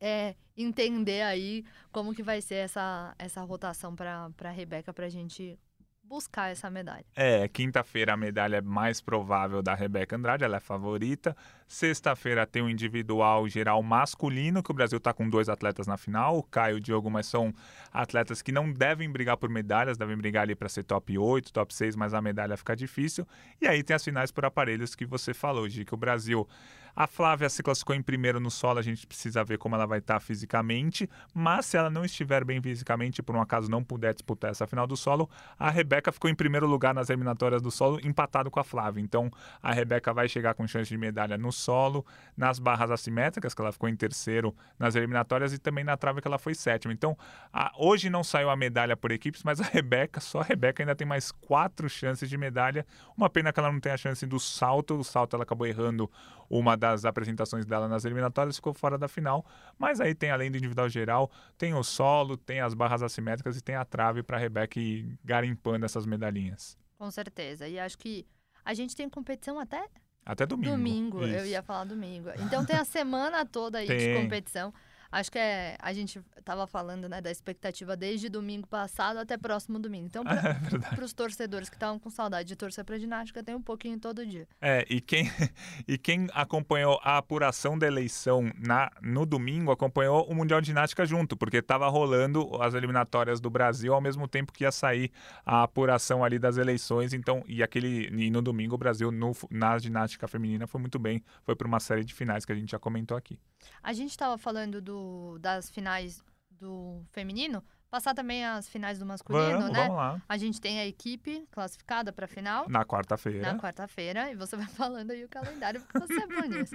[0.00, 5.08] é entender aí como que vai ser essa, essa rotação para a Rebeca para a
[5.10, 5.58] gente
[6.02, 7.04] buscar essa medalha.
[7.14, 11.36] É, quinta-feira a medalha é mais provável da Rebeca Andrade, ela é favorita.
[11.66, 16.36] Sexta-feira tem o individual geral masculino, que o Brasil está com dois atletas na final,
[16.36, 17.54] o Caio e o Diogo, mas são
[17.92, 21.74] atletas que não devem brigar por medalhas, devem brigar ali para ser top 8, top
[21.74, 23.26] 6, mas a medalha fica difícil.
[23.60, 26.46] E aí tem as finais por aparelhos que você falou, de que o Brasil
[26.94, 29.98] a Flávia se classificou em primeiro no solo, a gente precisa ver como ela vai
[29.98, 34.50] estar fisicamente, mas se ela não estiver bem fisicamente por um acaso não puder disputar
[34.50, 35.28] essa final do solo,
[35.58, 39.00] a Rebeca ficou em primeiro lugar nas eliminatórias do solo, empatado com a Flávia.
[39.00, 39.30] Então
[39.62, 42.04] a Rebeca vai chegar com chance de medalha no solo,
[42.36, 46.28] nas barras assimétricas, que ela ficou em terceiro nas eliminatórias, e também na trave que
[46.28, 46.92] ela foi sétima.
[46.92, 47.16] Então
[47.52, 50.94] a, hoje não saiu a medalha por equipes, mas a Rebeca, só a Rebeca ainda
[50.94, 52.86] tem mais quatro chances de medalha.
[53.16, 56.10] Uma pena que ela não tem a chance do salto, o salto ela acabou errando
[56.48, 59.46] uma das apresentações dela nas eliminatórias, ficou fora da final.
[59.78, 63.62] Mas aí tem, além do individual geral, tem o solo, tem as barras assimétricas e
[63.62, 66.76] tem a trave para a Rebeca ir garimpando essas medalhinhas.
[66.98, 67.68] Com certeza.
[67.68, 68.26] E acho que
[68.64, 69.86] a gente tem competição até.
[70.26, 70.72] Até domingo.
[70.72, 71.34] Domingo, Isso.
[71.34, 72.30] eu ia falar domingo.
[72.40, 73.98] Então tem a semana toda aí tem.
[73.98, 74.74] de competição.
[75.12, 79.78] Acho que é, a gente estava falando né, da expectativa desde domingo passado até próximo
[79.78, 80.06] domingo.
[80.06, 80.40] Então, para
[80.98, 84.24] é os torcedores que estavam com saudade de torcer para ginástica, tem um pouquinho todo
[84.24, 84.48] dia.
[84.58, 85.30] É, e quem,
[85.86, 91.04] e quem acompanhou a apuração da eleição na, no domingo acompanhou o Mundial de Ginástica
[91.04, 95.12] junto, porque estava rolando as eliminatórias do Brasil ao mesmo tempo que ia sair
[95.44, 97.12] a apuração ali das eleições.
[97.12, 101.22] Então, e aquele e no domingo o Brasil no, na ginástica feminina foi muito bem,
[101.44, 103.38] foi para uma série de finais que a gente já comentou aqui.
[103.82, 105.01] A gente estava falando do,
[105.40, 109.82] das finais do feminino, passar também as finais do masculino, vamos, né?
[109.82, 110.22] Vamos lá.
[110.28, 112.68] A gente tem a equipe classificada para a final.
[112.68, 113.52] Na quarta-feira.
[113.52, 114.30] Na quarta-feira.
[114.30, 116.74] E você vai falando aí o calendário, porque você é bom nisso.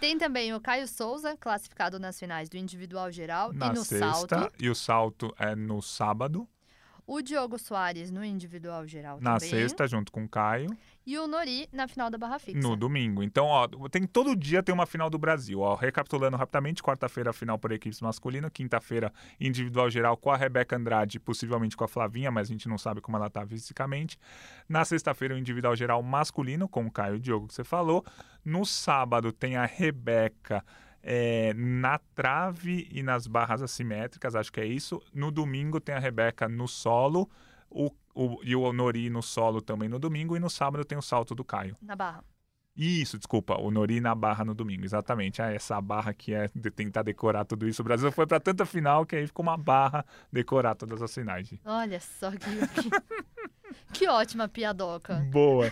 [0.00, 4.38] Tem também o Caio Souza, classificado nas finais do individual geral Na e no sexta,
[4.38, 4.52] salto.
[4.58, 6.48] E o salto é no sábado.
[7.06, 9.50] O Diogo Soares no individual geral Na também.
[9.50, 10.70] sexta, junto com o Caio.
[11.04, 12.60] E o Nori na final da barra fixa.
[12.60, 13.22] No domingo.
[13.22, 15.60] Então, ó, tem todo dia tem uma final do Brasil.
[15.60, 21.18] Ó, recapitulando rapidamente, quarta-feira final por equipes masculina, quinta-feira individual geral com a Rebeca Andrade,
[21.18, 24.16] possivelmente com a Flavinha, mas a gente não sabe como ela tá fisicamente.
[24.68, 28.04] Na sexta-feira o individual geral masculino com o Caio e o Diogo que você falou.
[28.44, 30.64] No sábado tem a Rebeca
[31.02, 35.02] é, na trave e nas barras assimétricas, acho que é isso.
[35.12, 37.28] No domingo tem a Rebeca no solo.
[37.70, 40.36] O o, e o Nori no solo também no domingo.
[40.36, 41.76] E no sábado tem o salto do Caio.
[41.80, 42.24] Na barra.
[42.74, 45.42] Isso, desculpa, o Nori na barra no domingo, exatamente.
[45.42, 47.82] Ah, essa barra que é de tentar decorar tudo isso.
[47.82, 51.52] O Brasil foi para tanta final que aí ficou uma barra decorar todas as finais.
[51.66, 52.90] Olha só que, que,
[53.92, 55.16] que ótima piadoca.
[55.30, 55.70] Boa.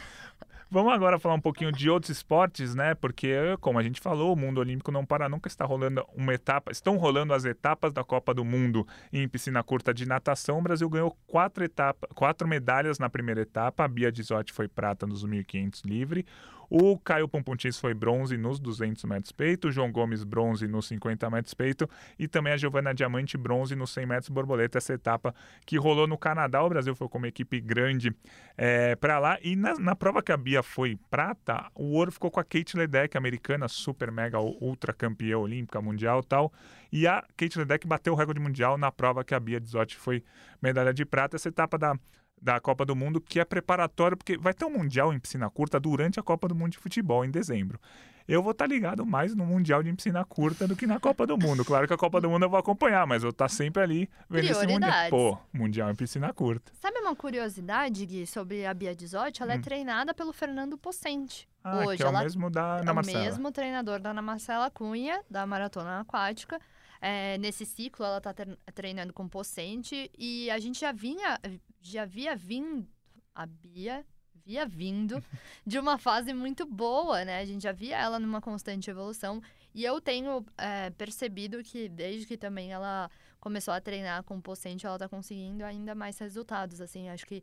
[0.73, 2.95] Vamos agora falar um pouquinho de outros esportes, né?
[2.95, 5.49] Porque, como a gente falou, o mundo olímpico não para nunca.
[5.49, 9.93] Está rolando uma etapa, estão rolando as etapas da Copa do Mundo em piscina curta
[9.93, 10.61] de natação.
[10.61, 13.83] O Brasil ganhou quatro, etapas, quatro medalhas na primeira etapa.
[13.83, 16.25] A Bia Dizotti foi prata nos 1.500 livre.
[16.71, 21.29] O Caio Pompontins foi bronze nos 200 metros peito, o João Gomes bronze nos 50
[21.29, 25.35] metros peito e também a Giovana Diamante bronze nos 100 metros borboleta, essa etapa
[25.67, 26.63] que rolou no Canadá.
[26.63, 28.15] O Brasil foi com uma equipe grande
[28.57, 32.31] é, para lá e na, na, prova que a Bia foi prata, o ouro ficou
[32.31, 36.53] com a Kate Ledeck, americana, super mega ultra campeã olímpica mundial tal.
[36.93, 40.23] E a Kate Ledeck bateu o recorde mundial na prova que a Bia Dizotti foi
[40.63, 41.35] medalha de prata.
[41.35, 41.99] Essa etapa da
[42.41, 45.79] da Copa do Mundo, que é preparatório, porque vai ter um Mundial em piscina curta
[45.79, 47.79] durante a Copa do Mundo de Futebol, em dezembro.
[48.27, 51.27] Eu vou estar tá ligado mais no Mundial de piscina curta do que na Copa
[51.27, 51.65] do Mundo.
[51.65, 54.09] Claro que a Copa do Mundo eu vou acompanhar, mas eu estar tá sempre ali
[54.29, 55.11] vendo esse Mundial.
[55.11, 56.71] Pô, Mundial em piscina curta.
[56.81, 59.43] Sabe uma curiosidade, Gui, sobre a Bia Dizotti?
[59.43, 59.59] Ela é hum.
[59.59, 61.49] é treinada pelo Fernando Pocente.
[61.63, 63.19] Ah, Hoje, que é ela o mesmo da Ana Marcela.
[63.19, 66.61] É o mesmo treinador da Ana Marcela Cunha, da Maratona Aquática.
[67.01, 68.35] É, nesse ciclo, ela está
[68.75, 71.41] treinando com Pocente e a gente já vinha,
[71.81, 72.87] já havia vindo
[73.35, 74.05] a Bia
[74.45, 75.23] via vindo
[75.67, 77.41] de uma fase muito boa, né?
[77.41, 79.41] A gente já via ela numa constante evolução.
[79.73, 83.09] E eu tenho é, percebido que desde que também ela
[83.39, 86.81] começou a treinar com Pocente, ela tá conseguindo ainda mais resultados.
[86.81, 87.43] Assim, acho que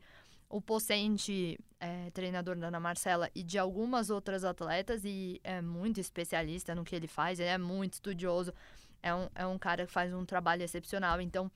[0.49, 5.99] o Pocente, é, treinador da Ana Marcela, e de algumas outras atletas, e é muito
[5.99, 8.53] especialista no que ele faz, ele é muito estudioso.
[9.01, 11.21] É um, é um cara que faz um trabalho excepcional.
[11.21, 11.51] Então,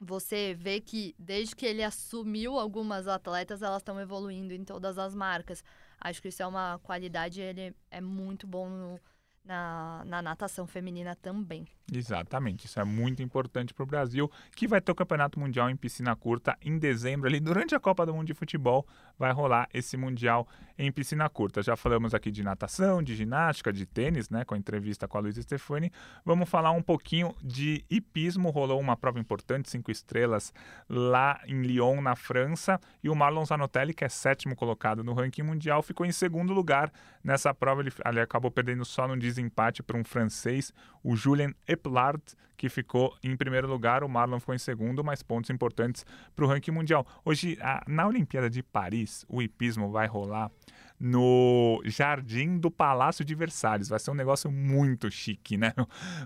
[0.00, 5.14] você vê que desde que ele assumiu algumas atletas, elas estão evoluindo em todas as
[5.14, 5.64] marcas.
[6.00, 9.00] Acho que isso é uma qualidade, ele é muito bom no,
[9.44, 11.66] na, na natação feminina também.
[11.92, 15.76] Exatamente, isso é muito importante para o Brasil, que vai ter o Campeonato Mundial em
[15.76, 18.86] piscina curta em dezembro, ali durante a Copa do Mundo de Futebol,
[19.18, 21.62] vai rolar esse Mundial em piscina curta.
[21.62, 25.20] Já falamos aqui de natação, de ginástica, de tênis, né, com a entrevista com a
[25.20, 25.92] Luísa Stefani.
[26.24, 30.54] Vamos falar um pouquinho de hipismo, rolou uma prova importante, cinco estrelas,
[30.88, 35.42] lá em Lyon, na França, e o Marlon Zanotelli, que é sétimo colocado no ranking
[35.42, 36.90] mundial, ficou em segundo lugar
[37.22, 42.22] nessa prova, ele, ele acabou perdendo só no desempate para um francês, o Julien Eplard,
[42.56, 46.48] que ficou em primeiro lugar, o Marlon ficou em segundo, mas pontos importantes para o
[46.48, 47.06] ranking mundial.
[47.24, 50.50] Hoje, a, na Olimpíada de Paris, o hipismo vai rolar
[50.98, 53.88] no Jardim do Palácio de Versalhes.
[53.88, 55.72] Vai ser um negócio muito chique, né?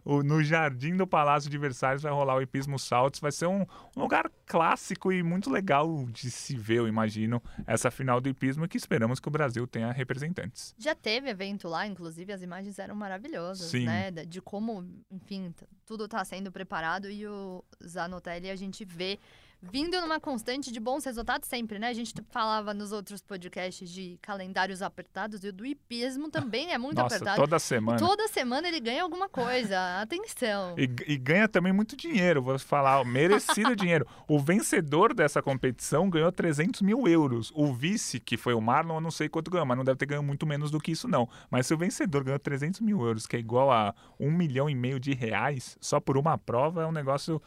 [0.04, 3.20] O, no Jardim do Palácio de Versalhes vai rolar o Hipismo Saltos.
[3.20, 3.62] Vai ser um,
[3.96, 8.68] um, lugar clássico e muito legal de se ver, eu imagino, essa final do hipismo
[8.68, 10.74] que esperamos que o Brasil tenha representantes.
[10.78, 13.86] Já teve evento lá, inclusive as imagens eram maravilhosas, Sim.
[13.86, 14.10] né?
[14.10, 15.54] De como, enfim,
[15.84, 19.18] tudo está sendo preparado e o Zanotelli a gente vê
[19.60, 21.88] vindo numa constante de bons resultados sempre, né?
[21.88, 26.78] A gente falava nos outros podcasts de calendários apertados e o do hipismo também é
[26.78, 27.40] muito Nossa, apertado.
[27.40, 27.98] toda semana.
[27.98, 29.76] Toda semana ele ganha alguma coisa.
[30.00, 30.74] Atenção.
[30.78, 34.06] E, e ganha também muito dinheiro, vou falar, merecido dinheiro.
[34.28, 37.52] O vencedor dessa competição ganhou 300 mil euros.
[37.54, 40.06] O vice, que foi o Marlon, eu não sei quanto ganhou, mas não deve ter
[40.06, 41.28] ganho muito menos do que isso, não.
[41.50, 44.74] Mas se o vencedor ganhou 300 mil euros, que é igual a um milhão e
[44.74, 47.42] meio de reais, só por uma prova, é um negócio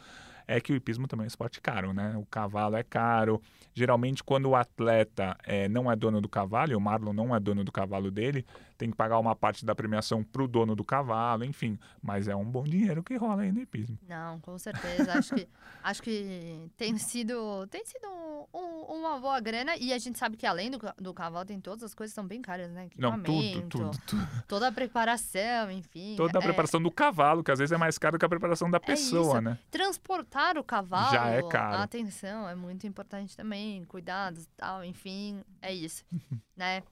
[0.46, 2.16] é que o hipismo também é um esporte caro, né?
[2.16, 3.40] O cavalo é caro.
[3.74, 7.40] Geralmente, quando o atleta é, não é dono do cavalo, e o Marlon não é
[7.40, 8.44] dono do cavalo dele,
[8.76, 11.78] tem que pagar uma parte da premiação para o dono do cavalo, enfim.
[12.02, 13.98] Mas é um bom dinheiro que rola aí no hipismo.
[14.08, 15.12] Não, com certeza.
[15.12, 15.48] acho que,
[15.82, 18.06] acho que tem sido, tem sido
[18.52, 19.76] um, uma boa grana.
[19.76, 22.26] E a gente sabe que além do, do cavalo, tem todas as coisas que são
[22.26, 22.88] bem caras, né?
[22.98, 24.28] Não, tudo, tudo, tudo.
[24.48, 26.14] Toda a preparação, enfim.
[26.16, 28.70] Toda a é, preparação do cavalo, que às vezes é mais caro que a preparação
[28.70, 29.40] da pessoa, isso.
[29.40, 29.58] né?
[29.70, 31.12] Transportar o cavalo.
[31.12, 31.82] Já é caro.
[31.82, 33.84] Atenção, é muito importante também.
[33.84, 35.42] Cuidados tal, enfim.
[35.60, 36.04] É isso.
[36.56, 36.82] né?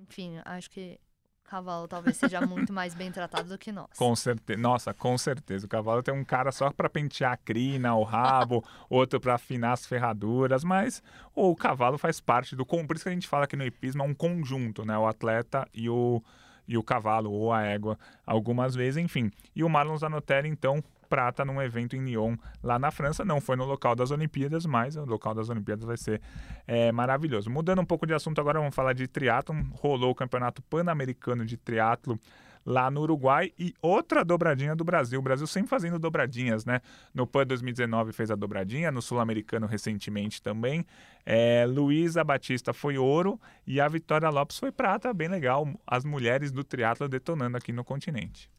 [0.00, 0.98] Enfim, acho que
[1.44, 3.90] o cavalo talvez seja muito mais bem tratado do que nós.
[3.98, 4.58] Com certeza.
[4.58, 5.66] Nossa, com certeza.
[5.66, 9.72] O cavalo tem um cara só para pentear a crina, o rabo, outro para afinar
[9.72, 11.02] as ferraduras, mas
[11.34, 12.64] o cavalo faz parte do.
[12.64, 14.96] Por isso que a gente fala que no hipismo é um conjunto, né?
[14.96, 16.22] O atleta e o,
[16.66, 19.30] e o cavalo, ou a égua, algumas vezes, enfim.
[19.54, 23.24] E o Marlon Zanotelli, então, prata num evento em Lyon, lá na França.
[23.24, 26.20] Não foi no local das Olimpíadas, mas o local das Olimpíadas vai ser
[26.66, 27.50] é, maravilhoso.
[27.50, 29.62] Mudando um pouco de assunto agora, vamos falar de triatlon.
[29.72, 32.18] Rolou o Campeonato Pan-Americano de Triatlo
[32.64, 35.18] lá no Uruguai e outra dobradinha do Brasil.
[35.18, 36.80] O Brasil sempre fazendo dobradinhas, né?
[37.12, 40.84] No PAN 2019 fez a dobradinha, no Sul-Americano recentemente também.
[41.26, 45.68] É, Luísa Batista foi ouro e a Vitória Lopes foi prata, bem legal.
[45.86, 48.50] As mulheres do triatlo detonando aqui no continente.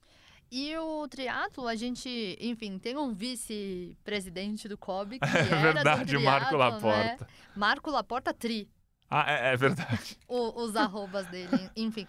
[0.52, 6.20] E o triatlo, a gente, enfim, tem um vice-presidente do COB que É verdade, do
[6.20, 7.24] o Marco triatlon, Laporta.
[7.26, 7.28] Né?
[7.56, 8.70] Marco Laporta Tri,
[9.10, 10.18] Ah, é, é verdade.
[10.28, 12.08] o- os arrobas dele, enfim.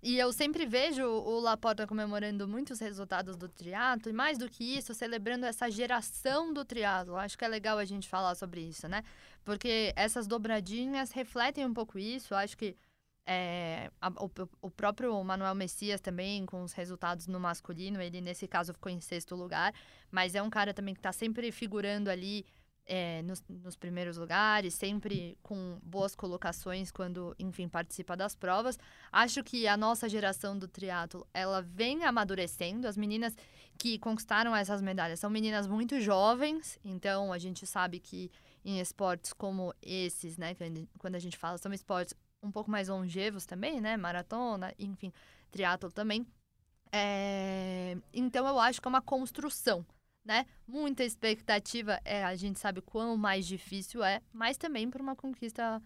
[0.00, 4.62] E eu sempre vejo o Laporta comemorando muitos resultados do triatlo e mais do que
[4.78, 7.16] isso, celebrando essa geração do triatlo.
[7.16, 9.02] Acho que é legal a gente falar sobre isso, né?
[9.44, 12.32] Porque essas dobradinhas refletem um pouco isso.
[12.32, 12.76] Acho que
[13.30, 14.30] é, a- o,
[14.62, 19.00] o próprio Manuel Messias também, com os resultados no masculino, ele nesse caso ficou em
[19.00, 19.74] sexto lugar,
[20.10, 22.46] mas é um cara também que está sempre figurando ali
[22.86, 28.78] é, nos, nos primeiros lugares, sempre com boas colocações quando, enfim, participa das provas.
[29.12, 32.88] Acho que a nossa geração do triatlo, ela vem amadurecendo.
[32.88, 33.36] As meninas
[33.76, 38.30] que conquistaram essas medalhas são meninas muito jovens, então a gente sabe que
[38.64, 40.56] em esportes como esses, né,
[40.98, 45.12] quando a gente fala, são esportes um pouco mais longevos também, né, maratona, enfim,
[45.50, 46.26] triatlo também.
[46.92, 49.84] É, Então eu acho que é uma construção,
[50.24, 50.46] né?
[50.66, 55.82] Muita expectativa, é, a gente sabe quão mais difícil é, mas também para uma conquista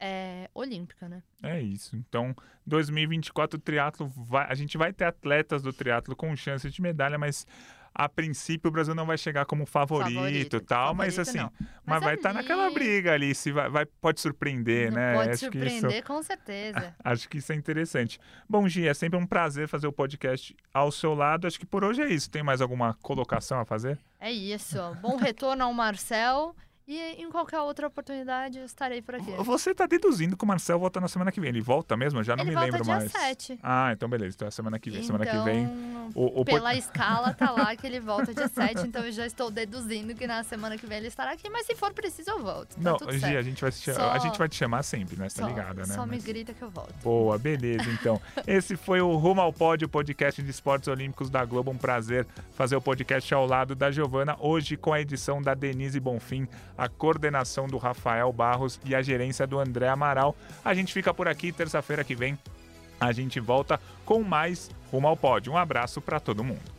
[0.00, 1.22] é, olímpica, né?
[1.42, 1.96] É isso.
[1.96, 2.34] Então,
[2.66, 7.18] 2024 o triatlo vai, a gente vai ter atletas do triatlo com chance de medalha,
[7.18, 7.46] mas
[7.94, 11.52] a princípio o Brasil não vai chegar como favorito, Favorito, tal, mas favorito assim, não.
[11.60, 15.14] mas, Mas vai estar ali- naquela briga ali, se vai, vai- pode surpreender, Não né?
[15.14, 16.94] Pode Acho que isso- surpreender, com certeza.
[17.04, 18.18] Acho que isso é interessante.
[18.48, 21.46] Bom, Gi, é sempre um prazer fazer o podcast ao seu lado.
[21.46, 22.28] Acho que por hoje é isso.
[22.28, 23.98] Tem mais alguma colocação a fazer?
[24.18, 24.76] É isso.
[25.00, 26.56] Bom retorno ao Marcel.
[26.86, 29.30] E em qualquer outra oportunidade eu estarei por aqui.
[29.42, 31.48] Você tá deduzindo que o Marcel volta na semana que vem.
[31.48, 32.20] Ele volta mesmo?
[32.20, 33.10] Eu já não Ele me volta lembro dia mais.
[33.10, 33.58] 7.
[33.62, 34.34] Ah, então beleza.
[34.36, 35.02] Então é semana que vem.
[35.02, 35.66] semana que Então, vem.
[36.14, 39.50] O, o Pela escala tá lá que ele volta dia 7, então eu já estou
[39.50, 42.74] deduzindo que na semana que vem ele estará aqui, mas se for preciso eu volto.
[42.76, 43.38] Tá Não, tudo Gi, certo.
[43.38, 45.28] a gente, vai te chamar, Só- a gente vai te chamar sempre, né?
[45.30, 45.94] Você tá ligada, né?
[45.94, 46.92] Só me Mas- grita que eu volto.
[47.02, 48.20] Boa, beleza, então.
[48.46, 51.70] Esse foi o Rumo ao Pódio, podcast de esportes olímpicos da Globo.
[51.70, 55.98] Um prazer fazer o podcast ao lado da Giovana, hoje com a edição da Denise
[55.98, 56.46] Bonfim,
[56.76, 60.36] a coordenação do Rafael Barros e a gerência do André Amaral.
[60.64, 62.38] A gente fica por aqui, terça-feira que vem
[63.00, 65.52] a gente volta com mais Rumo ao Pódio.
[65.52, 66.73] Um abraço para todo mundo.